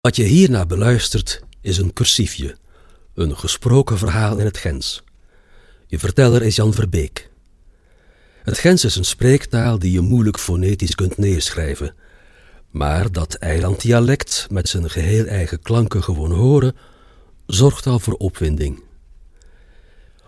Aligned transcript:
Wat 0.00 0.16
je 0.16 0.22
hierna 0.22 0.66
beluistert 0.66 1.42
is 1.60 1.78
een 1.78 1.92
cursiefje, 1.92 2.56
een 3.14 3.36
gesproken 3.36 3.98
verhaal 3.98 4.38
in 4.38 4.44
het 4.44 4.58
Gens. 4.58 5.02
Je 5.86 5.98
verteller 5.98 6.42
is 6.42 6.56
Jan 6.56 6.74
Verbeek. 6.74 7.30
Het 8.42 8.58
Gens 8.58 8.84
is 8.84 8.96
een 8.96 9.04
spreektaal 9.04 9.78
die 9.78 9.92
je 9.92 10.00
moeilijk 10.00 10.38
fonetisch 10.38 10.94
kunt 10.94 11.18
neerschrijven, 11.18 11.94
maar 12.70 13.12
dat 13.12 13.34
eilanddialect 13.34 14.46
met 14.50 14.68
zijn 14.68 14.90
geheel 14.90 15.26
eigen 15.26 15.62
klanken 15.62 16.02
gewoon 16.02 16.32
horen, 16.32 16.76
zorgt 17.46 17.86
al 17.86 17.98
voor 17.98 18.14
opwinding. 18.14 18.82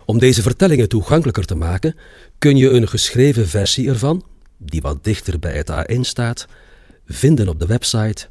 Om 0.05 0.19
deze 0.19 0.41
vertellingen 0.41 0.89
toegankelijker 0.89 1.45
te 1.45 1.55
maken, 1.55 1.95
kun 2.37 2.57
je 2.57 2.69
een 2.69 2.87
geschreven 2.87 3.47
versie 3.47 3.89
ervan, 3.89 4.25
die 4.57 4.81
wat 4.81 5.03
dichter 5.03 5.39
bij 5.39 5.53
het 5.53 5.71
A1 5.71 5.99
staat, 5.99 6.47
vinden 7.05 7.47
op 7.47 7.59
de 7.59 7.65
website 7.65 8.30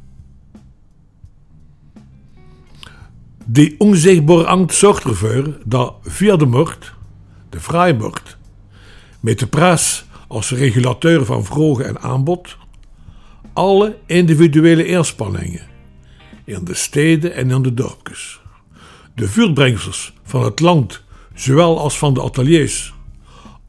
Die 3.45 3.75
onzichtbare 3.79 4.45
angst 4.45 4.77
zorgt 4.77 5.03
ervoor 5.03 5.57
dat 5.65 5.95
via 6.01 6.35
de 6.35 6.45
markt, 6.45 6.93
de 7.49 7.59
vrije 7.59 7.93
markt, 7.93 8.37
met 9.19 9.39
de 9.39 9.47
prijs 9.47 10.05
als 10.27 10.51
regulateur 10.51 11.25
van 11.25 11.45
vraag 11.45 11.77
en 11.77 11.99
aanbod, 12.01 12.57
alle 13.53 13.97
individuele 14.05 14.85
inspanningen 14.85 15.73
in 16.45 16.63
de 16.63 16.73
steden 16.73 17.33
en 17.33 17.51
in 17.51 17.61
de 17.61 17.73
dorpjes, 17.73 18.41
de 19.15 19.27
vuurbrengsels 19.27 20.13
van 20.23 20.43
het 20.43 20.59
land, 20.59 21.03
zowel 21.33 21.79
als 21.79 21.97
van 21.97 22.13
de 22.13 22.21
ateliers, 22.21 22.93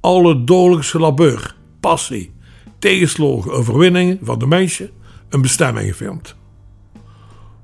alle 0.01 0.45
dodelijkse 0.45 0.99
labeur, 0.99 1.55
passie, 1.81 2.33
tegenslagen, 2.79 3.53
overwinningen 3.53 4.19
van 4.23 4.39
de 4.39 4.47
mensen 4.47 4.91
een 5.29 5.43
bestemming 5.43 5.97
vindt. 5.97 6.37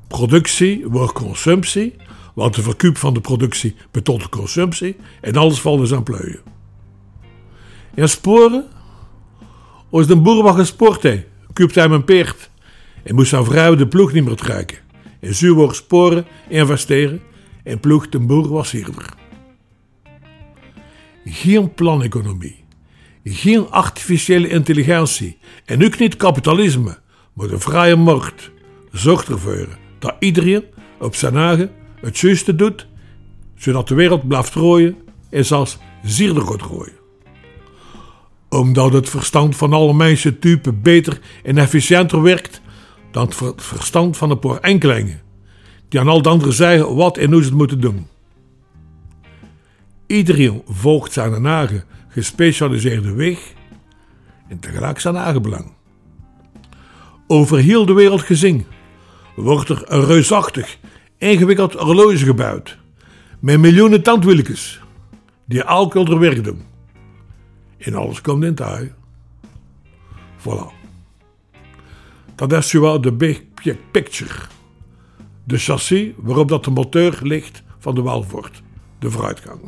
Productie 0.09 0.87
wordt 0.89 1.13
consumptie, 1.13 1.97
want 2.35 2.55
de 2.55 2.63
verkoop 2.63 2.97
van 2.97 3.15
de 3.15 3.21
productie 3.21 3.77
betont 3.91 4.23
de 4.23 4.29
consumptie 4.29 4.97
en 5.21 5.37
alles 5.37 5.61
valt 5.61 5.79
dus 5.79 5.93
aan 5.93 6.03
pleuien. 6.03 6.41
En 7.95 8.09
sporen? 8.09 8.67
Als 9.91 10.07
de 10.07 10.17
boer 10.17 10.43
wat 10.43 10.55
gespoord 10.55 11.03
heeft, 11.03 11.27
koopt 11.53 11.75
hij 11.75 11.85
een 11.85 12.05
peert 12.05 12.51
en 13.03 13.15
moest 13.15 13.29
zijn 13.29 13.45
vrouw 13.45 13.75
de 13.75 13.87
ploeg 13.87 14.13
niet 14.13 14.25
meer 14.25 14.37
trekken. 14.37 14.79
En 15.23 15.35
zuur 15.35 15.55
wordt 15.55 15.77
sporen 15.77 16.27
investeren 16.49 17.21
en 17.65 17.81
ploeg 17.81 18.09
de 18.09 18.19
boer 18.19 18.49
was 18.49 18.71
hierder. 18.71 19.15
Geen 21.25 21.75
planeconomie, 21.75 22.65
geen 23.25 23.71
artificiële 23.71 24.49
intelligentie 24.49 25.39
en 25.65 25.85
ook 25.85 25.99
niet 25.99 26.17
kapitalisme, 26.17 26.99
maar 27.33 27.49
de 27.49 27.59
vrije 27.59 27.97
markt 27.97 28.51
zorgt 28.91 29.29
ervoor 29.29 29.69
dat 29.99 30.15
iedereen 30.19 30.65
op 30.99 31.15
zijn 31.15 31.37
eigen 31.37 31.71
het 32.01 32.19
juiste 32.19 32.55
doet, 32.55 32.87
zodat 33.57 33.89
de 33.89 33.95
wereld 33.95 34.29
blijft 34.29 34.55
rooien 34.55 34.97
en 35.31 35.45
zelfs 35.45 35.79
zierder 36.03 36.43
gaat 36.43 36.63
rooien 36.63 37.01
omdat 38.53 38.93
het 38.93 39.09
verstand 39.09 39.57
van 39.57 39.73
alle 39.73 39.95
mensen 39.95 40.39
typen 40.39 40.83
beter 40.83 41.21
en 41.43 41.59
efficiënter 41.59 42.23
werkt 42.23 42.62
dan 43.13 43.27
het 43.27 43.63
verstand 43.63 44.17
van 44.17 44.31
een 44.31 44.39
paar 44.39 44.59
enkelingen, 44.59 45.21
die 45.89 46.01
aan 46.01 46.09
al 46.09 46.23
de 46.23 46.29
anderen 46.29 46.55
zeggen 46.55 46.95
wat 46.95 47.17
en 47.17 47.33
hoe 47.33 47.43
ze 47.43 47.49
het 47.49 47.59
moeten 47.59 47.81
doen. 47.81 48.07
Iedereen 50.07 50.63
volgt 50.67 51.13
zijn 51.13 51.47
eigen 51.47 51.85
gespecialiseerde 52.09 53.13
weg 53.13 53.53
en 54.49 54.59
tegelijk 54.59 55.01
zijn 55.01 55.17
eigen 55.17 55.43
belang. 55.43 55.73
Over 57.27 57.59
heel 57.59 57.87
de 57.87 57.93
wereld 57.93 58.23
gezien 58.23 58.67
wordt 59.37 59.69
er 59.69 59.83
een 59.87 60.05
reusachtig, 60.05 60.79
ingewikkeld 61.19 61.73
horloge 61.73 62.17
gebouwd 62.17 62.79
met 63.41 63.61
miljoenen 63.61 64.03
tandwieltjes 64.03 64.81
die 65.45 65.63
elk 65.63 65.95
er 65.95 66.19
werk 66.19 66.45
doen. 66.45 66.63
En 67.79 67.95
alles 67.95 68.21
komt 68.21 68.45
in 68.45 68.55
taai. 68.55 68.93
Voilà. 70.39 70.82
Dat 72.35 72.53
is 72.53 72.69
zowel 72.69 73.01
de 73.01 73.13
big 73.13 73.43
picture. 73.91 74.35
De 75.45 75.59
chassis 75.59 76.11
waarop 76.17 76.49
dat 76.49 76.65
de 76.65 76.71
motor 76.71 77.19
ligt 77.23 77.63
van 77.79 77.95
de 77.95 78.03
Walvoort. 78.03 78.63
De 78.99 79.11
vooruitgang. 79.11 79.61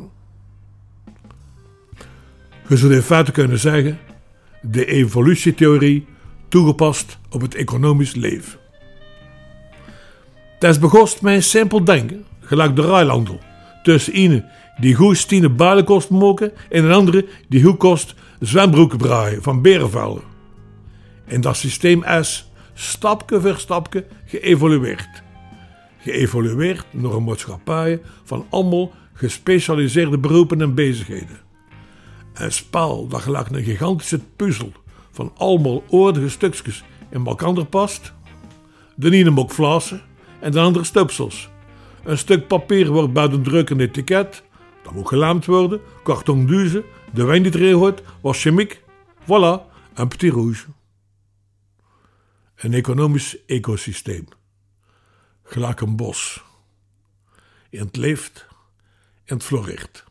Je 2.67 2.77
zou 2.77 2.93
in 2.93 3.01
feite 3.01 3.31
kunnen 3.31 3.59
zeggen 3.59 3.99
de 4.61 4.85
evolutietheorie 4.85 6.05
toegepast 6.47 7.17
op 7.29 7.41
het 7.41 7.55
economisch 7.55 8.15
leven. 8.15 8.59
Het 10.59 10.63
is 10.63 10.79
begost 10.79 11.21
met 11.21 11.43
simpel 11.43 11.83
denken, 11.83 12.25
gelijk 12.39 12.75
de 12.75 12.81
ruilhandel, 12.81 13.39
tussen 13.83 14.19
ine 14.19 14.45
die 14.79 14.95
goed 14.95 15.17
stine 15.17 15.49
builen 15.49 15.85
kost 15.85 16.09
moken 16.09 16.51
en 16.69 16.83
een 16.83 16.91
andere 16.91 17.25
die 17.47 17.63
goed 17.63 17.77
kost 17.77 18.15
zwembroeken 18.39 18.97
braaien 18.97 19.43
van 19.43 19.61
berenvelden. 19.61 20.23
En 21.25 21.41
dat 21.41 21.57
systeem 21.57 22.03
is 22.03 22.51
stapje 22.75 23.41
voor 23.41 23.57
stapje 23.57 24.05
geëvolueerd. 24.25 25.23
Geëvolueerd 25.97 26.85
door 26.91 27.15
een 27.15 27.23
maatschappij 27.23 28.01
van 28.23 28.45
allemaal 28.49 28.91
gespecialiseerde 29.13 30.17
beroepen 30.17 30.61
en 30.61 30.73
bezigheden. 30.73 31.39
Een 32.33 32.51
spel 32.51 33.07
dat 33.07 33.21
gelijk 33.21 33.49
een 33.49 33.63
gigantische 33.63 34.19
puzzel 34.35 34.71
van 35.11 35.31
allemaal 35.37 35.83
oordige 35.89 36.29
stukjes 36.29 36.83
in 37.09 37.25
elkaar 37.25 37.65
past. 37.65 38.13
De 38.95 39.11
ene 39.11 39.29
mok 39.29 39.51
flassen 39.51 40.01
en 40.39 40.51
de 40.51 40.59
andere 40.59 40.85
stupsels. 40.85 41.49
Een 42.03 42.17
stuk 42.17 42.47
papier 42.47 42.91
wordt 42.91 43.31
de 43.31 43.41
druk 43.41 43.69
een 43.69 43.79
etiket 43.79 44.43
dat 44.85 44.93
moet 44.93 45.07
gelaamd 45.07 45.45
worden, 45.45 45.81
karton 46.03 46.47
duizen, 46.47 46.83
de 47.13 47.23
wijn 47.23 47.43
die 47.43 47.55
erin 47.55 47.73
hoort, 47.73 48.01
was 48.21 48.41
chemiek. 48.41 48.83
Voilà, 49.23 49.61
een 49.93 50.07
petit 50.07 50.33
rouge. 50.33 50.65
Een 52.55 52.73
economisch 52.73 53.45
ecosysteem. 53.45 54.27
Gelijk 55.43 55.81
een 55.81 55.95
bos. 55.95 56.43
En 57.69 57.85
het 57.85 57.95
leeft 57.95 58.47
en 59.25 59.41
het. 59.41 60.04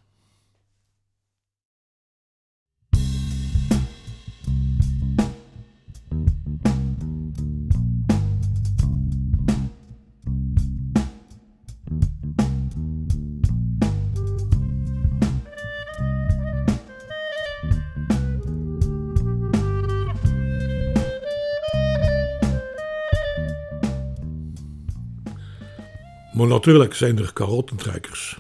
Maar 26.35 26.47
natuurlijk 26.47 26.95
zijn 26.95 27.19
er 27.19 27.33
karottentrekkers. 27.33 28.39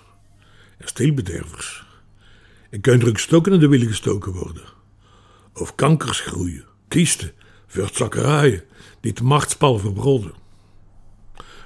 En 0.70 0.85
kasteelbedervers. 0.85 1.85
En 2.70 2.81
kunnen 2.81 3.12
er 3.12 3.19
stoken 3.19 3.52
in 3.52 3.61
de 3.61 3.69
wielen 3.69 3.88
gestoken 3.88 4.32
worden. 4.32 4.64
Of 5.55 5.75
kankers 5.75 6.20
groeien, 6.20 6.64
kiesten, 6.88 7.32
vuurtzakkerijen 7.67 8.62
die 9.00 9.11
het 9.11 9.23
machtspal 9.23 9.79
verbrodden. 9.79 10.32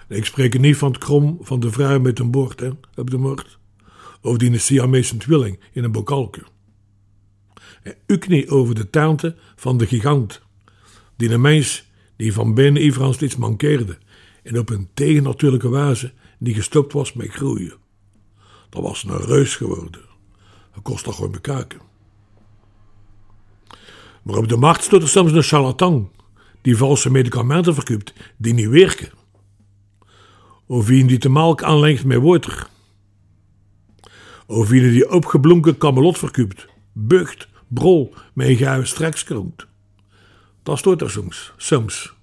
Ik 0.09 0.25
spreek 0.25 0.59
niet 0.59 0.77
van 0.77 0.93
het 0.93 1.01
krom 1.01 1.39
van 1.41 1.61
de 1.61 1.71
vrouw 1.71 2.01
met 2.01 2.19
een 2.19 2.31
bord 2.31 2.61
hè, 2.61 2.71
op 2.95 3.11
de 3.11 3.19
moord. 3.19 3.59
Of 4.21 4.37
die 4.37 4.51
een 4.51 4.61
Siamese 4.61 5.17
twilling 5.17 5.61
in 5.73 5.85
een 5.85 5.93
bokalke. 5.93 6.43
En 7.83 7.95
ook 8.07 8.29
niet 8.29 8.49
over 8.49 8.75
de 8.75 8.91
tante 8.91 9.37
van 9.57 9.79
de 9.79 9.87
gigant. 9.87 10.41
Die 11.17 11.31
een 11.31 11.41
mens 11.41 11.91
die 12.17 12.33
van 12.33 12.55
binnen 12.55 12.85
Ivrans 12.85 13.17
steeds 13.17 13.37
mankeerde. 13.37 13.99
En 14.49 14.59
op 14.59 14.71
een 14.71 14.89
tegennatuurlijke 14.95 15.69
wijze 15.69 16.12
die 16.39 16.55
gestopt 16.55 16.93
was 16.93 17.12
met 17.12 17.29
groeien. 17.29 17.75
Dat 18.69 18.83
was 18.83 19.05
een 19.05 19.17
reus 19.17 19.56
geworden. 19.56 20.00
Dat 20.75 20.83
kost 20.83 21.05
toch 21.05 21.15
gewoon 21.15 21.31
bekijken. 21.31 21.81
Maar 24.23 24.37
op 24.37 24.49
de 24.49 24.56
markt 24.56 24.85
stond 24.85 25.03
er 25.03 25.09
soms 25.09 25.33
een 25.33 25.43
charlatan 25.43 26.11
die 26.61 26.77
valse 26.77 27.11
medicamenten 27.11 27.75
verkoopt 27.75 28.12
die 28.37 28.55
niet 28.55 28.69
werken. 28.69 29.11
Of 30.67 30.87
wie 30.87 31.06
die 31.06 31.19
de 31.19 31.29
melk 31.29 31.62
aanlengt 31.62 32.05
met 32.05 32.23
water. 32.23 32.69
Of 34.47 34.69
wie 34.69 34.91
die 34.91 35.11
opgeblonken 35.11 35.79
kamelot 35.79 36.19
verkoopt, 36.19 36.67
bucht, 36.93 37.49
brol 37.67 38.15
met 38.33 38.49
een 38.49 38.56
gauwe 38.56 38.85
strekskroont. 38.85 39.67
Dat 40.62 40.79
stort 40.79 41.01
er 41.01 41.11
soms, 41.11 41.53
soms. 41.56 42.17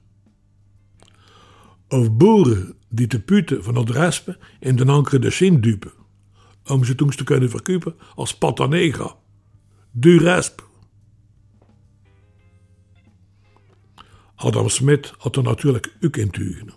Of 1.88 2.12
boeren 2.12 2.76
die 2.90 3.08
te 3.08 3.22
puten 3.22 3.64
van 3.64 3.76
het 3.76 3.90
respen 3.90 4.38
in 4.60 4.76
de 4.76 4.86
ankere 4.86 5.20
de 5.20 5.30
zin 5.30 5.62
dupen, 5.62 5.92
om 6.66 6.84
ze 6.84 6.96
toen 6.96 7.10
te 7.10 7.24
kunnen 7.24 7.50
verkopen 7.50 7.96
als 8.16 8.38
pata 8.38 8.66
negra. 8.66 9.16
Du 9.92 10.18
resp. 10.18 10.68
Adam 14.36 14.70
Smit 14.70 15.14
had 15.18 15.36
er 15.36 15.44
natuurlijk 15.44 15.96
ook 16.02 16.18
in 16.18 16.30
tugen. 16.30 16.74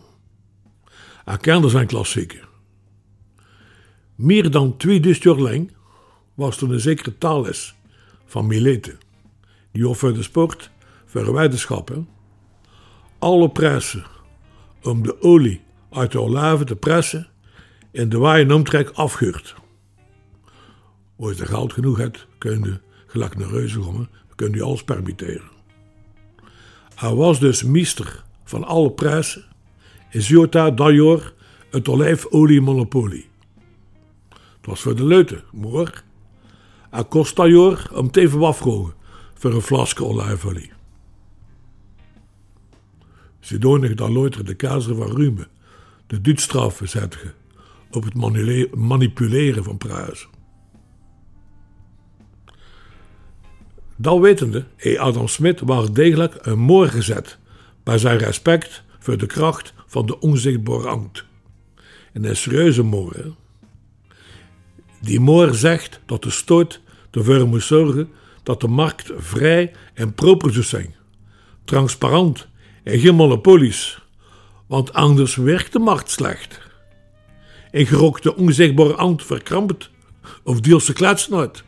Hij 1.25 1.37
kende 1.37 1.69
zijn 1.69 1.87
klassieker. 1.87 2.49
Meer 4.15 4.51
dan 4.51 4.77
twee 4.77 5.17
jaar 5.21 5.37
lang 5.37 5.73
was 6.35 6.61
er 6.61 6.73
een 6.73 6.81
zekere 6.81 7.19
taalles 7.19 7.75
van 8.25 8.47
Milete, 8.47 8.97
die 9.73 9.89
over 9.89 10.15
de 10.15 10.23
sport, 10.23 10.71
voor 11.05 11.33
wetenschappen, 11.33 12.09
alle 13.19 13.51
pressen 13.51 14.07
om 14.83 15.03
de 15.03 15.23
olie 15.23 15.61
uit 15.91 16.13
de 16.13 16.21
olijven 16.21 16.67
te 16.67 16.77
pressen 16.77 17.29
en 17.93 18.09
de 18.09 18.19
waaien 18.19 18.53
omtrek 18.53 18.91
afgeurt. 18.91 19.55
Als 21.19 21.37
je 21.37 21.47
geld 21.47 21.73
genoeg 21.73 21.99
hebt, 21.99 22.27
kun 22.39 22.63
je 22.63 22.81
gelijk 23.07 23.39
naar 23.39 23.49
reuzegommen, 23.49 24.09
kun 24.35 24.53
je 24.53 24.63
alles 24.63 24.85
permitteren. 24.85 25.51
Hij 26.95 27.15
was 27.15 27.41
dus 27.41 27.63
meester 27.63 28.25
van 28.45 28.65
alle 28.65 28.91
prijzen 28.91 29.45
en 30.11 30.21
Jota 30.21 30.71
Dajor 30.71 31.35
het 31.71 31.89
olijfoliemonopolie. 31.89 33.29
Het 34.29 34.67
was 34.67 34.81
voor 34.81 34.97
de 34.97 35.05
leuten, 35.05 35.43
maar 35.53 36.05
hij 36.91 37.05
kost 37.05 37.37
Dajor 37.37 37.91
om 37.93 38.11
te 38.11 38.21
even 38.21 38.43
afvroegen 38.43 38.95
voor 39.35 39.53
een 39.53 39.63
flasje 39.63 40.05
olijfolie. 40.05 40.71
Ze 43.49 43.59
dan 43.95 44.13
loiter 44.13 44.45
de 44.45 44.55
keizer 44.55 44.95
van 44.95 45.17
Rume 45.17 45.47
de 46.07 46.21
doodstraffen 46.21 46.89
zetten 46.89 47.35
op 47.91 48.05
het 48.05 48.15
manipuleren 48.75 49.65
van 49.65 49.79
prijzen. 49.79 50.29
Dat 53.97 54.19
wetende, 54.19 54.65
heeft 54.77 54.99
Adam 54.99 55.29
Smit 55.29 55.61
wel 55.61 55.93
degelijk 55.93 56.39
een 56.41 56.59
moor 56.59 56.89
gezet 56.89 57.39
bij 57.83 57.99
zijn 57.99 58.19
respect 58.19 58.83
voor 58.99 59.17
de 59.17 59.27
kracht 59.27 59.75
van 59.87 60.07
de 60.07 60.21
onzichtbare 60.21 60.89
ambt. 60.89 61.25
En 62.13 62.25
een 62.25 62.37
serieuze 62.37 62.83
moor. 62.83 63.35
Die 65.01 65.21
moor 65.21 65.55
zegt 65.55 66.01
dat 66.07 66.23
de 66.23 66.31
stoot 66.31 66.81
ervoor 67.11 67.47
moet 67.47 67.63
zorgen 67.63 68.11
dat 68.43 68.61
de 68.61 68.69
markt 68.69 69.13
vrij 69.17 69.73
en 69.95 70.15
proper 70.15 70.53
zou 70.53 70.65
zijn, 70.65 70.95
transparant 71.65 72.49
en 72.85 72.99
geen 72.99 73.15
monopolies, 73.15 74.03
want 74.67 74.93
anders 74.93 75.37
werkt 75.37 75.73
de 75.73 75.79
markt 75.79 76.11
slecht. 76.11 76.61
En 77.71 77.87
gerookt 77.87 78.23
de 78.23 78.37
onzichtbare 78.37 78.95
ambt 78.95 79.25
verkrampt 79.25 79.91
of 80.43 80.83
ze 80.83 80.93
kletsen 80.93 81.37
uit. 81.37 81.63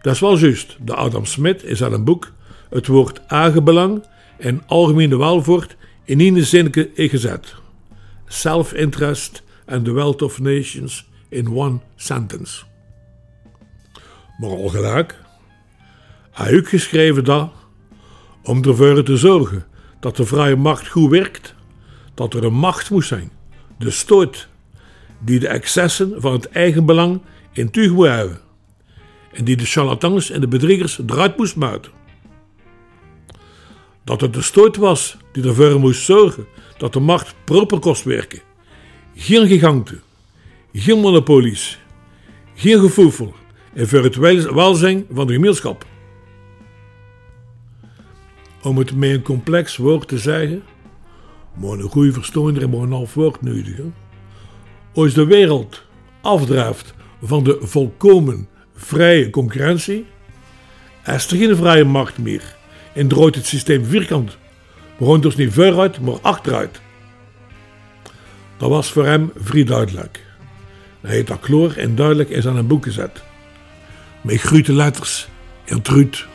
Dat 0.00 0.14
is 0.14 0.20
wel 0.20 0.38
juist. 0.38 0.76
De 0.80 0.94
Adam 0.94 1.24
Smit 1.24 1.64
is 1.64 1.82
aan 1.82 1.92
een 1.92 2.04
boek 2.04 2.32
het 2.70 2.86
woord 2.86 3.20
aangebelang 3.26 4.04
en 4.38 4.62
algemene 4.66 5.16
welvoort 5.16 5.76
in 6.04 6.20
één 6.20 6.44
zinnetje 6.44 6.90
gezet. 6.94 7.54
Self-interest 8.26 9.42
and 9.66 9.84
the 9.84 9.92
wealth 9.92 10.22
of 10.22 10.40
nations 10.40 11.08
in 11.28 11.56
one 11.56 11.78
sentence. 11.96 12.64
Maar 14.38 14.50
al 14.50 14.68
gelijk, 14.68 15.18
hij 16.30 16.48
heeft 16.48 16.68
geschreven 16.68 17.24
dat, 17.24 17.52
om 18.42 18.64
ervoor 18.64 19.02
te 19.02 19.16
zorgen 19.16 19.66
dat 20.00 20.16
de 20.16 20.26
vrije 20.26 20.56
markt 20.56 20.88
goed 20.88 21.10
werkt, 21.10 21.54
dat 22.14 22.34
er 22.34 22.44
een 22.44 22.54
macht 22.54 22.90
moest 22.90 23.08
zijn, 23.08 23.30
de 23.78 23.90
stoot, 23.90 24.48
die 25.18 25.38
de 25.38 25.48
excessen 25.48 26.14
van 26.20 26.32
het 26.32 26.48
eigen 26.48 26.86
belang 26.86 27.20
in 27.52 27.70
tuig 27.70 27.90
moet 27.90 28.08
houden 28.08 28.40
en 29.32 29.44
die 29.44 29.56
de 29.56 29.64
charlatans 29.64 30.30
en 30.30 30.40
de 30.40 30.48
bedriegers 30.48 31.00
eruit 31.06 31.36
moest 31.36 31.56
muiten. 31.56 31.92
Dat 34.04 34.20
het 34.20 34.34
de 34.34 34.42
stoot 34.42 34.76
was 34.76 35.16
die 35.32 35.44
ervoor 35.44 35.80
moest 35.80 36.02
zorgen 36.02 36.46
dat 36.78 36.92
de 36.92 37.00
macht 37.00 37.34
proper 37.44 37.78
kost 37.78 38.04
werken. 38.04 38.42
Geen 39.14 39.46
giganten, 39.46 40.02
geen 40.72 40.98
monopolies, 40.98 41.78
geen 42.54 42.80
gevoel 42.80 43.34
en 43.74 43.88
voor 43.88 44.02
het 44.02 44.16
welzijn 44.54 45.06
van 45.10 45.26
de 45.26 45.32
gemeenschap. 45.32 45.86
Om 48.62 48.78
het 48.78 48.94
met 48.94 49.10
een 49.10 49.22
complex 49.22 49.76
woord 49.76 50.08
te 50.08 50.18
zeggen, 50.18 50.62
maar 51.54 51.70
een 51.70 51.90
goede 51.90 52.12
verstoonder 52.12 52.62
en 52.62 52.70
maar 52.70 52.80
een 52.80 52.92
half 52.92 53.14
woord 53.14 53.42
nodig. 53.42 53.80
Als 54.94 55.14
de 55.14 55.26
wereld 55.26 55.82
afdraaft 56.20 56.94
van 57.22 57.44
de 57.44 57.58
volkomen 57.60 58.48
vrije 58.74 59.30
concurrentie, 59.30 60.06
is 61.04 61.30
er 61.30 61.36
geen 61.36 61.56
vrije 61.56 61.84
markt 61.84 62.18
meer 62.18 62.56
en 62.92 63.08
draait 63.08 63.34
het 63.34 63.46
systeem 63.46 63.84
vierkant. 63.84 64.36
Gaan 65.00 65.20
dus 65.20 65.36
niet 65.36 65.52
vooruit, 65.52 66.00
maar 66.00 66.20
achteruit. 66.20 66.80
Dat 68.56 68.68
was 68.68 68.90
voor 68.90 69.06
hem 69.06 69.30
vrij 69.36 69.64
duidelijk. 69.64 70.20
Hij 71.00 71.14
heeft 71.14 71.26
dat 71.26 71.40
kloor 71.40 71.72
en 71.76 71.94
duidelijk 71.94 72.30
in 72.30 72.42
zijn 72.42 72.66
boek 72.66 72.84
gezet. 72.84 73.22
Met 74.20 74.40
grote 74.40 74.72
letters 74.72 75.28
en 75.64 75.82
truut. 75.82 76.26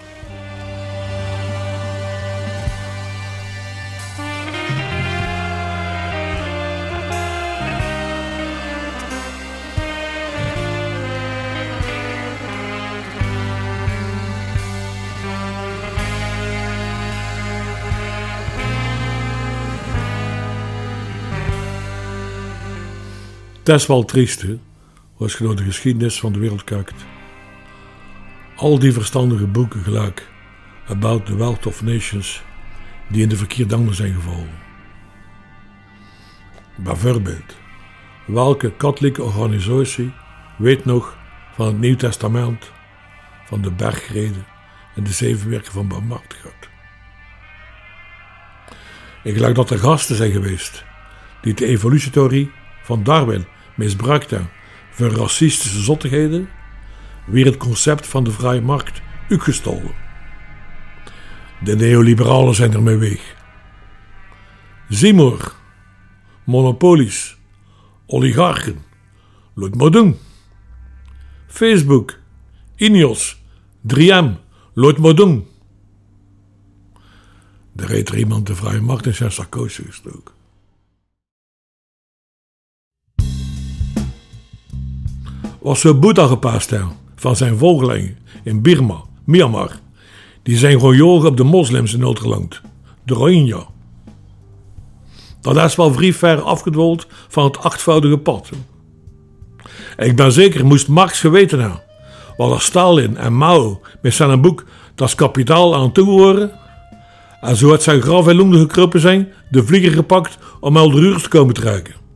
Dat 23.68 23.80
is 23.80 23.88
wel 23.88 24.06
als 25.18 25.38
je 25.38 25.54
de 25.54 25.64
geschiedenis 25.64 26.20
van 26.20 26.34
de 26.34 26.40
wereld 26.40 26.64
kijkt. 26.64 27.06
Al 28.56 28.80
die 28.80 28.94
verstandige 28.94 29.48
boeken 29.48 29.84
gelijk, 29.84 30.30
About 30.88 31.26
the 31.26 31.38
Wealth 31.38 31.66
of 31.66 31.84
Nations, 31.84 32.42
die 33.08 33.22
in 33.22 33.30
de 33.30 33.38
verkeerde 33.38 33.76
handen 33.76 33.96
zijn 33.96 34.14
gevallen. 34.14 34.50
Bijvoorbeeld, 36.76 37.56
welke 38.26 38.72
katholieke 38.72 39.24
organisatie 39.24 40.12
weet 40.58 40.86
nog 40.86 41.18
van 41.54 41.66
het 41.66 41.80
Nieuw 41.80 41.96
Testament, 41.96 42.72
van 43.46 43.62
de 43.62 43.72
bergreden 43.72 44.46
en 44.96 45.04
de 45.04 45.12
zeven 45.12 45.50
werken 45.50 45.72
van 45.72 45.88
barmhartigheid? 45.88 46.70
Ik 49.24 49.36
geloof 49.36 49.54
dat 49.54 49.70
er 49.70 49.80
gasten 49.80 50.16
zijn 50.16 50.32
geweest 50.32 50.84
die 51.42 51.54
de 51.54 51.66
evolutietheorie 51.66 52.52
van 52.82 53.04
Darwin 53.04 53.46
misbruikte 53.78 54.42
voor 54.92 55.10
racistische 55.10 55.82
zottigheden, 55.82 56.50
weer 57.26 57.46
het 57.46 57.58
concept 57.58 58.08
van 58.08 58.24
de 58.24 58.32
vrije 58.32 58.62
markt 58.62 59.02
gestolen. 59.30 59.96
De 61.64 61.76
neoliberalen 61.76 62.56
zijn 62.56 62.74
ermee 62.74 62.98
weg. 62.98 63.36
Zimor, 64.90 65.56
monopolies, 66.44 67.38
oligarchen, 68.06 68.84
laat 69.54 69.76
maar 69.76 69.92
doen. 69.92 70.18
Facebook, 71.48 72.20
Ineos, 72.76 73.42
3M, 73.96 74.30
laat 74.74 74.98
maar 74.98 75.16
doen. 75.16 75.48
De 77.72 77.86
reed 77.86 78.10
er 78.10 78.18
iemand 78.18 78.48
de 78.48 78.56
vrije 78.56 78.82
macht 78.82 79.06
in 79.06 79.14
zijn 79.14 79.32
sarcoze 79.32 79.84
gestoken. 79.84 80.34
Was 85.68 85.80
zo 85.80 85.96
Boeddha 85.96 86.28
gepast 86.28 86.74
van 87.16 87.36
zijn 87.36 87.58
volgelingen 87.58 88.18
in 88.44 88.62
Birma, 88.62 89.02
Myanmar. 89.24 89.72
Die 90.44 90.58
zijn 90.58 90.80
gewoon 90.80 91.26
op 91.26 91.38
de 91.38 91.44
moslims 91.44 91.94
in 91.94 92.00
Nederland, 92.00 92.62
de 93.04 93.14
Rohingya. 93.14 93.66
Dat 95.42 95.58
is 95.58 95.76
wel 95.76 95.94
vrij 95.94 96.14
ver 96.14 96.42
afgedwold 96.42 97.08
van 97.28 97.44
het 97.44 97.58
achtvoudige 97.58 98.18
pad. 98.18 98.50
ik 99.98 100.16
ben 100.16 100.32
zeker, 100.32 100.66
moest 100.66 100.88
Marx 100.88 101.20
geweten 101.20 101.60
hebben, 101.60 101.84
wat 102.38 102.62
Stalin 102.62 103.18
en 103.18 103.38
Mao 103.38 103.82
met 104.02 104.14
zijn 104.14 104.42
boek 104.42 104.66
Das 104.96 105.16
Kapitaal 105.16 105.76
aan 105.76 105.92
toehoren, 105.92 106.52
en 107.42 107.56
zo 107.56 107.70
had 107.70 107.84
zijn 107.84 108.02
graf 108.02 108.28
en 108.28 108.54
gekropen 108.54 109.00
zijn, 109.00 109.28
de 109.50 109.64
vlieger 109.64 109.92
gepakt 109.92 110.38
om 110.60 110.78
al 110.78 110.92
de 110.92 111.20
te 111.22 111.30
komen 111.30 111.54
trekken. 111.54 112.07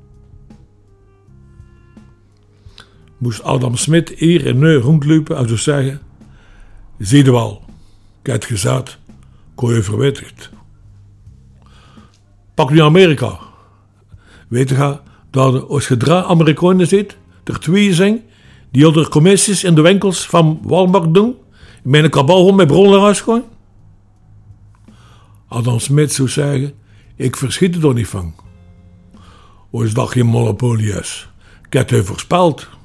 Moest 3.21 3.43
Adam 3.43 3.75
Smit 3.75 4.21
eer 4.21 4.47
en 4.47 4.59
neu 4.59 4.77
rondlopen 4.77 5.37
en 5.37 5.47
zo 5.47 5.55
zeggen: 5.55 6.01
Zie 6.97 7.23
je 7.23 7.31
wel, 7.31 7.61
kijk 8.21 8.43
gezaad, 8.43 8.97
kon 9.55 9.73
je 9.73 9.83
verwittigd. 9.83 10.49
Pak 12.53 12.69
nu 12.69 12.81
Amerika. 12.81 13.39
Weet 14.47 14.69
je 14.69 14.99
dat 15.29 15.67
als 15.67 15.87
je 15.87 15.97
drie 15.97 16.13
Amerikanen 16.13 16.87
zit, 16.87 17.17
er 17.43 17.59
twee 17.59 17.93
zijn, 17.93 18.23
die 18.71 18.87
onder 18.87 19.09
commissies 19.09 19.63
in 19.63 19.75
de 19.75 19.81
winkels 19.81 20.25
van 20.25 20.59
Walmart 20.63 21.13
doen, 21.13 21.35
met 21.83 22.03
een 22.03 22.09
kabal 22.09 22.51
met 22.51 22.67
bronnen? 22.67 23.43
Adam 25.47 25.79
Smit 25.79 26.13
zou 26.13 26.29
zeggen: 26.29 26.73
Ik 27.15 27.35
verschiet 27.35 27.83
er 27.83 27.93
niet 27.93 28.07
van. 28.07 28.35
Als 29.71 29.93
dat 29.93 30.09
geen 30.09 30.25
monopolie 30.25 30.99
is. 30.99 31.29
Ik 31.69 31.73
heb 31.73 32.05
voorspeld. 32.05 32.79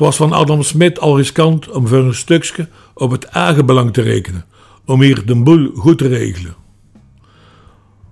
Het 0.00 0.08
was 0.08 0.28
van 0.28 0.32
Adam 0.32 0.62
Smit 0.62 1.00
al 1.00 1.16
riskant 1.16 1.70
om 1.70 1.86
voor 1.86 1.98
een 1.98 2.14
stukje 2.14 2.68
op 2.94 3.10
het 3.10 3.24
eigenbelang 3.24 3.92
te 3.92 4.02
rekenen, 4.02 4.44
om 4.84 5.00
hier 5.02 5.26
de 5.26 5.36
boel 5.36 5.70
goed 5.74 5.98
te 5.98 6.08
regelen. 6.08 6.54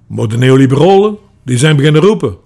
Maar 0.07 0.29
de 0.29 0.37
neoliberalen, 0.37 1.19
die 1.43 1.59
zijn 1.59 1.77
beginnen 1.77 2.01
roepen. 2.01 2.37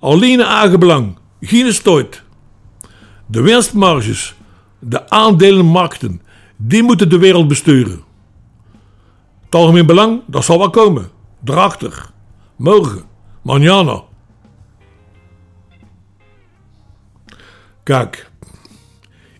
Alleen 0.00 0.40
eigenbelang, 0.40 1.18
geen 1.40 1.72
stoot. 1.72 2.22
De 3.26 3.42
winstmarges, 3.42 4.34
de 4.78 5.10
aandelenmarkten, 5.10 6.22
die 6.56 6.82
moeten 6.82 7.08
de 7.08 7.18
wereld 7.18 7.48
besturen. 7.48 8.02
Het 9.44 9.54
algemeen 9.54 9.86
belang, 9.86 10.20
dat 10.26 10.44
zal 10.44 10.58
wel 10.58 10.70
komen. 10.70 11.10
Drachter. 11.44 12.10
Morgen. 12.56 13.02
Manjana. 13.42 14.02
Kijk. 17.82 18.30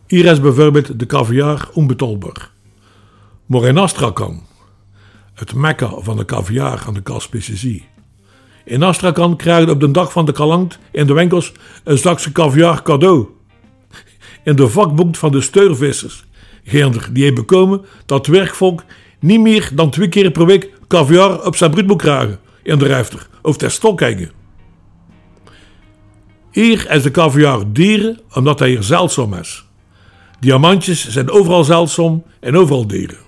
Hier 0.08 0.24
is 0.24 0.40
bijvoorbeeld 0.40 0.98
de 0.98 1.06
caviar 1.06 1.68
onbetolbaar. 1.72 2.50
Maar 3.46 3.64
in 3.64 3.78
Astrakhan, 3.78 4.42
het 5.34 5.54
mekka 5.54 5.90
van 5.98 6.16
de 6.16 6.24
caviar 6.24 6.82
aan 6.86 6.94
de 6.94 7.00
Kaspische 7.02 7.56
Zee. 7.56 7.84
In 8.64 8.82
Astrakhan 8.82 9.36
krijg 9.36 9.64
je 9.64 9.70
op 9.70 9.80
de 9.80 9.90
dag 9.90 10.12
van 10.12 10.26
de 10.26 10.32
kalangt 10.32 10.78
in 10.92 11.06
de 11.06 11.12
winkels 11.12 11.52
een 11.84 11.98
zakje 11.98 12.32
caviar 12.32 12.82
cadeau. 12.82 13.26
In 14.44 14.56
de 14.56 14.68
vakboek 14.68 15.16
van 15.16 15.32
de 15.32 15.40
steurvissers 15.40 16.24
Geender 16.64 17.08
die 17.12 17.22
heeft 17.22 17.34
bekomen 17.34 17.84
dat 18.06 18.26
werkvolk 18.26 18.84
niet 19.20 19.40
meer 19.40 19.70
dan 19.74 19.90
twee 19.90 20.08
keer 20.08 20.30
per 20.30 20.46
week 20.46 20.70
caviar 20.86 21.46
op 21.46 21.56
zijn 21.56 21.70
brood 21.70 21.96
krijgen 21.96 22.40
in 22.62 22.78
de 22.78 22.86
rijfter 22.86 23.28
of 23.42 23.56
ter 23.56 23.70
stok 23.70 24.00
hangen. 24.00 24.30
Hier 26.50 26.90
is 26.90 27.02
de 27.02 27.10
caviar 27.10 27.72
dieren 27.72 28.20
omdat 28.34 28.58
hij 28.58 28.68
hier 28.68 28.82
zeldzaam 28.82 29.34
is. 29.34 29.67
Diamantjes 30.40 31.08
zijn 31.08 31.30
overal 31.30 31.64
zeldzaam 31.64 32.22
en 32.40 32.56
overal 32.56 32.86
dieren. 32.86 33.18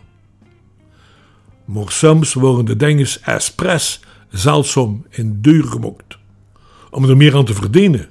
Maar 1.65 1.91
soms 1.91 2.33
worden 2.33 2.65
de 2.65 2.77
dingen 2.77 3.07
expres 3.23 4.01
zeldzaam 4.29 5.07
en 5.11 5.41
duur 5.41 5.65
gemokt, 5.65 6.19
om 6.91 7.09
er 7.09 7.17
meer 7.17 7.37
aan 7.37 7.45
te 7.45 7.55
verdienen. 7.55 8.09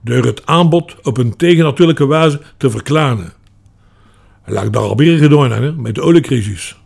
Door 0.00 0.24
het 0.24 0.46
aanbod 0.46 0.96
op 1.02 1.16
een 1.16 1.36
tegennatuurlijke 1.36 2.06
wijze 2.06 2.40
te 2.56 2.70
verklaren 2.70 3.32
Laat 4.50 4.72
daar 4.72 4.82
alweer 4.82 5.18
gedaan 5.18 5.50
hè, 5.50 5.72
met 5.72 5.94
de 5.94 6.02
oliecrisis. 6.02 6.76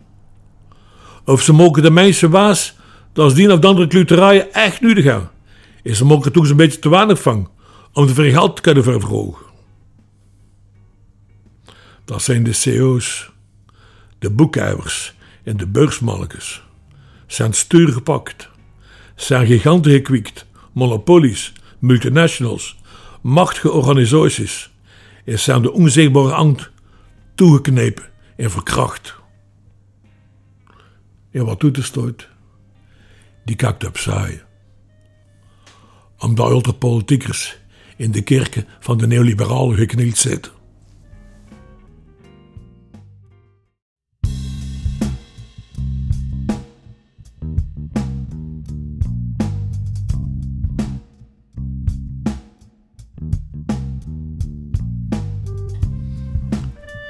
Of 1.24 1.42
ze 1.42 1.52
mogen 1.52 1.82
de 1.82 1.90
mensen 1.90 2.30
waas 2.30 2.76
dat 3.12 3.34
die 3.34 3.52
of 3.52 3.58
de 3.58 3.66
andere 3.66 3.86
kluterijen 3.86 4.52
echt 4.52 4.80
nodig 4.80 5.04
hebben. 5.04 5.30
En 5.82 5.96
ze 5.96 6.04
mogen 6.04 6.24
er 6.24 6.32
toch 6.32 6.48
een 6.48 6.56
beetje 6.56 6.78
te 6.78 6.88
weinig 6.88 7.22
van 7.22 7.50
om 7.92 8.06
te 8.06 8.14
veel 8.14 8.30
geld 8.30 8.56
te 8.56 8.62
kunnen 8.62 8.84
verhogen. 8.84 9.46
Dat 12.12 12.22
zijn 12.22 12.42
de 12.42 12.52
CEO's, 12.52 13.30
de 14.18 14.30
boekhouders 14.30 15.14
en 15.42 15.56
de 15.56 15.66
beursmalkes. 15.66 16.62
Zijn 17.26 17.52
stuur 17.52 17.92
gepakt, 17.92 18.48
zijn 19.14 19.46
giganten 19.46 19.92
gekwikt, 19.92 20.46
monopolies, 20.72 21.52
multinationals, 21.78 22.78
machtige 23.22 23.70
organisaties 23.70 24.72
en 25.24 25.38
zijn 25.38 25.62
de 25.62 25.72
onzichtbare 25.72 26.28
hand 26.28 26.70
toegeknepen 27.34 28.04
en 28.36 28.50
verkracht. 28.50 29.14
En 31.30 31.44
wat 31.44 31.60
doet 31.60 31.74
de 31.74 31.82
stoot? 31.82 32.28
Die 33.44 33.56
kakt 33.56 33.86
op 33.86 33.96
saaien. 33.96 34.42
Omdat 36.18 36.50
ultrapolitiekers 36.50 37.58
in 37.96 38.10
de 38.10 38.22
kerken 38.22 38.66
van 38.80 38.98
de 38.98 39.06
neoliberalen 39.06 39.76
geknield 39.76 40.16
zitten. 40.16 40.61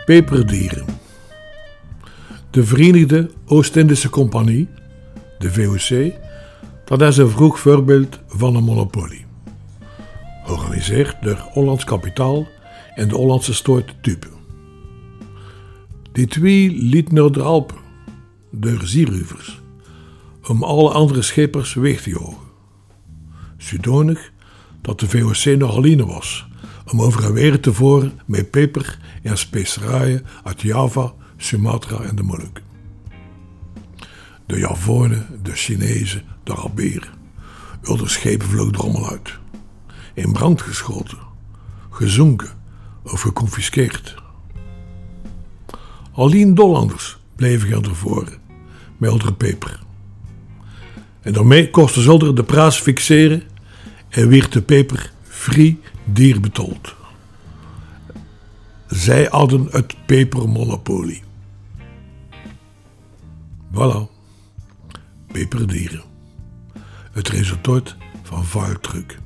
Peperdieren. 0.04 0.84
De 2.50 2.64
Verenigde 2.64 3.30
Oost-Indische 3.46 4.10
Compagnie, 4.10 4.68
de 5.38 5.52
VOC, 5.52 6.12
dat 6.84 7.02
is 7.02 7.16
een 7.16 7.28
vroeg 7.28 7.60
voorbeeld 7.60 8.20
van 8.26 8.56
een 8.56 8.64
monopolie. 8.64 9.24
Georganiseerd 10.44 11.16
door 11.22 11.48
Hollands 11.52 11.84
kapitaal 11.84 12.46
en 12.94 13.08
de 13.08 13.14
Hollandse 13.14 13.54
stoort 13.54 13.94
type. 14.00 14.26
Die 16.12 16.26
twee 16.26 16.70
liet 16.70 17.12
naar 17.12 17.32
de 17.32 17.42
Alpen, 17.42 17.78
door 18.50 18.80
zieruvers, 18.84 19.60
om 20.48 20.62
alle 20.62 20.90
andere 20.90 21.22
schippers 21.22 21.74
weg 21.74 22.00
te 22.00 22.10
jagen. 22.10 22.36
Zodanig 23.56 24.32
dat 24.80 25.00
de 25.00 25.08
VOC 25.08 25.58
nog 25.58 25.76
alleen 25.76 26.06
was 26.06 26.50
om 26.92 27.02
over 27.02 27.24
en 27.24 27.32
weer 27.32 27.60
te 27.60 27.72
voeren 27.72 28.20
met 28.26 28.50
peper 28.50 28.98
en 29.22 29.38
specerijen 29.38 30.26
uit 30.44 30.60
Java, 30.60 31.12
Sumatra 31.36 32.00
en 32.00 32.16
de 32.16 32.22
Molukken. 32.22 32.64
De 34.46 34.58
Javonen, 34.58 35.26
de 35.42 35.52
Chinezen, 35.52 36.22
de 36.44 36.52
Araberen. 36.52 37.08
Wilde 37.80 38.08
schepen 38.08 38.48
vlogen 38.48 38.72
drommel 38.72 39.10
uit. 39.10 39.38
In 40.14 40.32
brand 40.32 40.62
geschoten, 40.62 41.18
gezonken 41.90 42.50
of 43.02 43.20
geconfiskeerd. 43.20 44.14
Alleen 46.12 46.54
Dollanders 46.54 47.18
bleven 47.36 47.68
gaan 47.68 47.84
ervoor 47.84 48.38
met 48.96 49.10
andere 49.10 49.32
peper. 49.32 49.80
En 51.20 51.32
daarmee 51.32 51.70
kostte 51.70 52.00
Zolder 52.00 52.34
de 52.34 52.44
prijs 52.44 52.80
fixeren 52.80 53.42
en 54.08 54.28
werd 54.28 54.52
de 54.52 54.62
peper 54.62 55.12
free 55.22 55.80
dierbetold. 56.04 56.94
Zij 58.86 59.26
hadden 59.30 59.68
het 59.70 59.96
pepermonopolie. 60.06 61.22
Voilà, 63.74 64.08
peperdieren. 65.32 66.02
Het 67.12 67.28
resultaat 67.28 67.96
van 68.22 68.44
vuiltruc. 68.44 69.18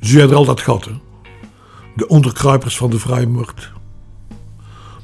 Ze 0.00 0.18
hadden 0.18 0.36
al 0.36 0.44
dat 0.44 0.60
gat, 0.60 0.84
hè? 0.84 0.92
de 1.96 2.08
onderkruipers 2.08 2.76
van 2.76 2.90
de 2.90 2.98
vrijmarkt. 2.98 3.72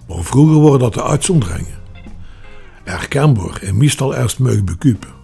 Maar 0.09 0.25
vroeger 0.25 0.55
worden 0.55 0.81
dat 0.81 0.95
de 0.95 1.05
uitzonderingen. 1.05 1.81
Herkenbaar 2.85 3.57
en 3.63 3.77
meestal 3.77 4.15
eerst 4.15 4.39
meug 4.39 4.65
bekupen. 4.65 5.22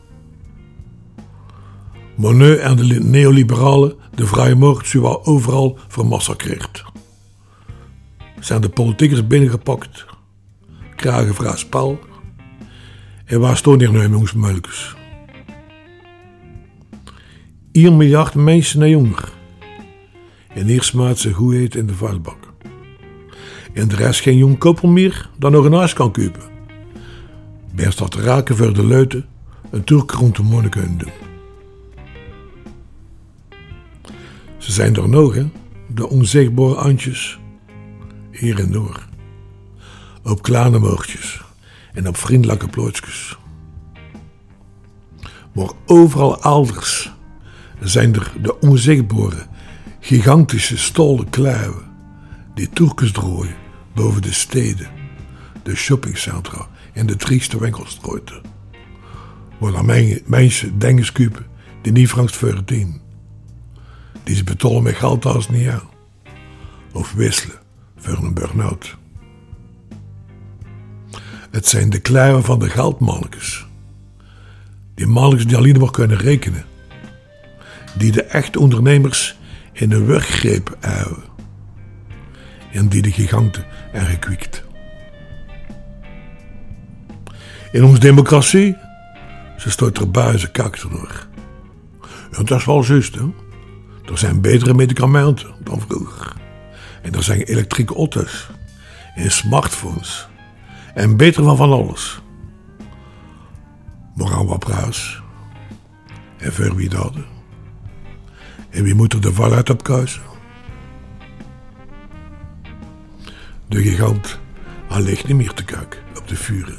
Monet 2.18 2.58
en 2.58 2.76
de 2.76 2.84
neoliberalen 2.84 3.94
de 4.14 4.26
vrije 4.26 4.54
markt 4.54 4.86
zowel 4.86 5.24
overal 5.24 5.78
vermassacreerd. 5.88 6.84
Zijn 8.40 8.60
de 8.60 8.68
politiekers 8.68 9.26
binnengepakt, 9.26 10.06
kragen 10.96 11.34
vraag 11.34 11.58
spel 11.58 11.98
en 13.24 13.40
waar 13.40 13.56
stond 13.56 13.80
hier 13.80 13.92
nu 13.92 14.08
jongens 14.08 14.32
muilkes? 14.32 14.96
1 17.72 17.96
miljard 17.96 18.34
mensen 18.34 18.78
naar 18.78 18.88
jonger. 18.88 19.28
En 20.54 20.66
hier 20.66 20.82
smaakt 20.82 21.18
ze 21.18 21.32
goed 21.32 21.54
eten 21.54 21.80
in 21.80 21.86
de 21.86 21.94
vuilbak. 21.94 22.52
En 23.72 23.88
de 23.88 23.96
rest 23.96 24.20
geen 24.20 24.36
jong 24.36 24.58
koppel 24.58 24.88
meer 24.88 25.30
dan 25.36 25.52
nog 25.52 25.64
een 25.64 25.72
huis 25.72 25.92
kan 25.92 26.12
kopen. 26.12 26.42
Best 27.74 27.98
dat 27.98 28.14
raken 28.14 28.56
voor 28.56 28.74
de 28.74 28.84
luiten 28.84 29.26
een 29.70 29.84
Turk 29.84 30.10
rond 30.10 30.36
de 30.36 30.42
monnik 30.42 30.70
kunnen 30.70 30.98
doen. 30.98 31.27
Ze 34.68 34.74
zijn 34.74 34.96
er 34.96 35.08
nog, 35.08 35.34
hè? 35.34 35.46
De 35.86 36.08
onzichtbare 36.08 36.74
antjes. 36.74 37.38
Hier 38.30 38.58
en 38.58 38.72
door. 38.72 39.06
Op 40.22 40.42
kleine 40.42 40.98
en 41.92 42.08
op 42.08 42.16
vriendelijke 42.16 42.68
plootsjes. 42.68 43.38
Maar 45.54 45.70
overal 45.86 46.42
elders 46.42 47.12
zijn 47.80 48.14
er 48.14 48.32
de 48.42 48.60
onzichtbare, 48.60 49.46
gigantische 50.00 50.78
stolen 50.78 51.30
kluien 51.30 51.82
die 52.54 52.68
Turkens 52.68 53.12
drooien 53.12 53.56
boven 53.94 54.22
de 54.22 54.32
steden, 54.32 54.88
de 55.62 55.76
shoppingcentra 55.76 56.68
en 56.92 57.06
de 57.06 57.16
trieste 57.16 57.58
winkelstrooiten. 57.58 58.40
Waar 59.58 59.84
mensen 60.24 60.78
dingen 60.78 61.12
kopen 61.12 61.46
die 61.82 61.92
niet 61.92 62.10
voor 62.10 62.54
het 62.54 62.68
Die 64.28 64.36
ze 64.36 64.44
betalen 64.44 64.82
met 64.82 64.96
geld 64.96 65.24
als 65.24 65.48
niet 65.48 65.68
aan. 65.68 65.88
Of 66.92 67.12
wisselen 67.12 67.56
voor 67.96 68.16
een 68.16 68.34
burn-out. 68.34 68.96
Het 71.50 71.66
zijn 71.66 71.90
de 71.90 72.00
kluien 72.00 72.44
van 72.44 72.58
de 72.58 72.70
geldmannetjes. 72.70 73.66
Die 74.94 75.06
mannetjes 75.06 75.46
die 75.46 75.56
alleen 75.56 75.78
maar 75.78 75.90
kunnen 75.90 76.16
rekenen. 76.16 76.64
Die 77.96 78.12
de 78.12 78.22
echte 78.22 78.60
ondernemers 78.60 79.36
in 79.72 79.88
de 79.88 80.04
werkgreep 80.04 80.76
houden. 80.80 81.24
En 82.72 82.88
die 82.88 83.02
de 83.02 83.12
giganten 83.12 83.64
en 83.92 84.06
gekwikt. 84.06 84.64
In 87.72 87.84
onze 87.84 88.00
democratie, 88.00 88.76
ze 89.56 89.70
stoot 89.70 89.98
er 89.98 90.10
buizen 90.10 90.50
kakter 90.50 90.90
door. 90.90 91.26
En 92.30 92.44
dat 92.44 92.58
is 92.58 92.64
wel 92.64 92.84
juist, 92.84 93.14
hè. 93.14 93.46
Er 94.10 94.18
zijn 94.18 94.40
betere 94.40 94.74
medicamenten 94.74 95.54
dan 95.64 95.80
vroeger. 95.80 96.32
En 97.02 97.14
er 97.14 97.22
zijn 97.22 97.42
elektrische 97.42 97.94
auto's. 97.94 98.50
En 99.14 99.30
smartphones. 99.30 100.28
En 100.94 101.16
beter 101.16 101.44
van 101.44 101.56
van 101.56 101.72
alles. 101.72 102.20
Maar 104.14 104.32
aan? 104.32 104.92
En 106.38 106.52
voor 106.52 106.74
wie 106.74 106.88
dat? 106.88 107.12
En 108.70 108.82
wie 108.82 108.94
moet 108.94 109.12
er 109.12 109.20
de 109.20 109.32
valuit 109.32 109.70
op 109.70 109.82
kuisen? 109.82 110.22
De 113.68 113.82
gigant, 113.82 114.38
hij 114.88 115.02
ligt 115.02 115.26
niet 115.26 115.36
meer 115.36 115.52
te 115.52 115.64
kijken 115.64 116.00
op 116.18 116.28
de 116.28 116.36
vuren. 116.36 116.78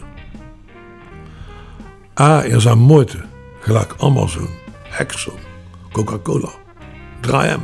A 2.19 2.43
is 2.43 2.67
aan 2.67 2.77
moeite, 2.77 3.25
gelijk 3.59 3.95
Amazon, 4.00 4.50
Exxon, 4.98 5.39
Coca-Cola, 5.91 6.51
3M. 7.27 7.59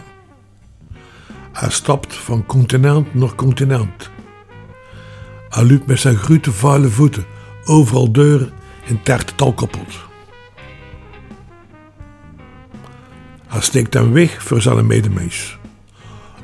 Hij 1.51 1.69
stapt 1.69 2.15
van 2.15 2.45
continent 2.45 3.13
naar 3.13 3.35
continent. 3.35 4.09
Hij 5.49 5.65
loopt 5.65 5.85
met 5.85 5.99
zijn 5.99 6.15
grote 6.15 6.51
vuile 6.51 6.89
voeten 6.89 7.25
overal 7.65 8.11
deuren 8.11 8.51
en 8.87 9.03
tert 9.03 9.29
het 9.29 9.41
al 9.41 9.53
kapot. 9.53 10.03
Hij 13.47 13.61
steekt 13.61 13.93
hem 13.93 14.11
weg 14.11 14.43
voor 14.43 14.61
zijn 14.61 14.87
medemens. 14.87 15.57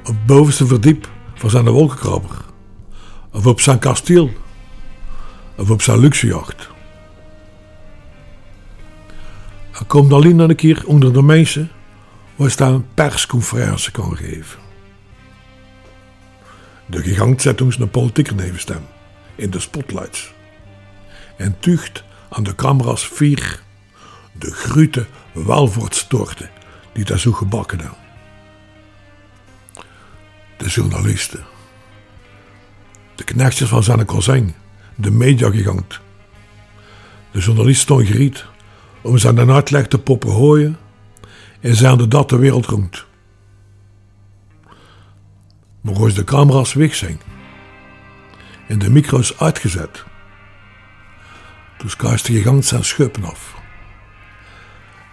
Op 0.05 0.15
bovenste 0.25 0.65
verdiep 0.67 1.09
van 1.33 1.49
zijn 1.49 1.69
wolkenkrabber. 1.69 2.45
Of 3.31 3.45
op 3.45 3.61
zijn 3.61 3.79
kasteel. 3.79 4.29
Of 5.55 5.69
op 5.69 5.81
zijn 5.81 5.99
luxejacht. 5.99 6.69
Hij 9.71 9.87
komt 9.87 10.13
alleen 10.13 10.35
nog 10.35 10.49
een 10.49 10.55
keer 10.55 10.83
onder 10.85 11.13
de 11.13 11.21
mensen 11.21 11.71
waar 12.35 12.53
hij 12.55 12.67
een 12.67 12.87
persconferentie 12.93 13.91
kan 13.91 14.17
geven. 14.17 14.59
De 16.85 17.01
gigant 17.01 17.41
zet 17.41 17.61
ons 17.61 17.79
een 17.79 17.89
politieke 17.89 18.33
nevenstem 18.33 18.85
in 19.35 19.49
de 19.49 19.59
spotlights. 19.59 20.33
En 21.37 21.59
tucht 21.59 22.03
aan 22.29 22.43
de 22.43 22.55
camera's 22.55 23.07
vier 23.07 23.61
de 24.31 24.51
grute 24.51 25.05
welvoortstorten 25.31 26.49
die 26.93 27.05
daar 27.05 27.19
zo 27.19 27.31
gebakken 27.31 27.79
hebben. 27.79 27.97
De 30.57 30.67
journalisten. 30.67 31.45
De 33.15 33.23
knechtjes 33.23 33.69
van 33.69 33.83
zijn 33.83 34.05
kozijn, 34.05 34.55
de 34.95 35.11
mediagigant. 35.11 35.99
De 37.31 37.39
journalist 37.39 37.81
stond 37.81 38.07
geriet 38.07 38.45
om 39.01 39.17
zijn 39.17 39.51
uitleg 39.51 39.87
te 39.87 39.99
poppen 39.99 40.31
hooien 40.31 40.77
en 41.61 41.75
zijn 41.75 42.09
dat 42.09 42.29
de 42.29 42.37
wereld 42.37 42.65
rond. 42.65 43.05
Maar 45.81 45.95
als 45.95 46.13
de 46.13 46.23
camera's 46.23 46.73
weg 46.73 46.95
zijn 46.95 47.21
en 48.67 48.79
de 48.79 48.89
micro's 48.89 49.37
uitgezet, 49.39 50.03
toen 51.77 51.91
kaast 51.97 52.25
de 52.25 52.33
gigant 52.33 52.65
zijn 52.65 52.83
schuppen 52.83 53.23
af. 53.23 53.55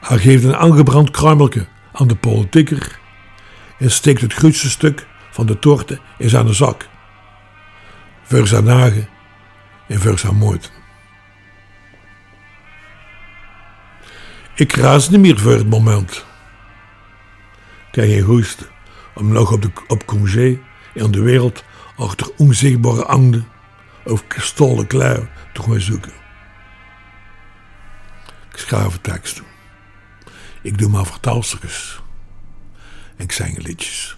Hij 0.00 0.18
geeft 0.18 0.44
een 0.44 0.56
aangebrand 0.56 1.10
kruimeltje 1.10 1.66
aan 1.92 2.06
de 2.06 2.16
politieker 2.16 2.98
en 3.78 3.90
steekt 3.90 4.20
het 4.20 4.32
grootste 4.32 4.70
stuk 4.70 5.06
van 5.30 5.46
de 5.46 5.58
torte 5.58 6.00
in 6.18 6.28
zijn 6.28 6.54
zak. 6.54 6.88
Voor 8.22 8.46
zijn 8.46 8.64
nagen 8.64 9.08
en 9.86 10.00
voor 10.00 10.18
zijn 10.18 10.36
moeite. 10.36 10.68
Ik 14.54 14.72
raas 14.72 15.08
niet 15.08 15.20
meer 15.20 15.38
voor 15.38 15.52
het 15.52 15.68
moment. 15.68 16.26
Heb 17.98 18.26
geen 18.26 18.44
om 19.14 19.32
nog 19.32 19.52
op, 19.52 19.62
de, 19.62 19.70
op 19.86 20.04
congé 20.06 20.60
in 20.94 21.10
de 21.10 21.20
wereld 21.20 21.64
achter 21.96 22.30
onzichtbare 22.36 23.04
angden 23.04 23.46
of 24.04 24.24
gestolen 24.28 24.86
klei 24.86 25.28
te 25.52 25.62
gaan 25.62 25.80
zoeken. 25.80 26.12
Ik 28.52 28.56
schrijf 28.56 28.98
teksten. 29.00 29.44
Ik 30.62 30.78
doe 30.78 30.90
maar 30.90 31.06
vertaalstukjes. 31.06 32.02
En 33.16 33.24
ik 33.24 33.32
zing 33.32 33.66
liedjes. 33.66 34.17